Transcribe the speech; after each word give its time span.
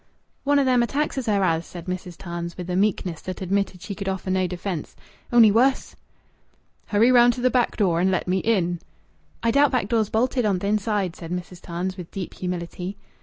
"One 0.45 0.57
o' 0.57 0.63
them 0.63 0.81
attacks 0.81 1.19
as 1.19 1.27
her 1.27 1.43
has," 1.43 1.63
said 1.63 1.85
Mrs. 1.85 2.17
Tarns 2.17 2.57
with 2.57 2.71
a 2.71 2.75
meekness 2.75 3.21
that 3.21 3.39
admitted 3.39 3.83
she 3.83 3.93
could 3.93 4.09
offer 4.09 4.31
no 4.31 4.47
defence, 4.47 4.95
"only 5.31 5.51
wuss!" 5.51 5.95
"Hurry 6.87 7.11
round 7.11 7.33
to 7.33 7.47
th' 7.47 7.53
back 7.53 7.77
door 7.77 7.99
and 7.99 8.09
let 8.09 8.27
me 8.27 8.39
in." 8.39 8.79
"I 9.43 9.51
doubt 9.51 9.69
back 9.69 9.89
door's 9.89 10.09
bolted 10.09 10.43
on 10.43 10.59
th' 10.59 10.63
inside," 10.63 11.15
said 11.15 11.29
Mrs. 11.31 11.61
Tarns 11.61 11.97
with 11.97 12.09
deep 12.09 12.33
humility. 12.33 12.97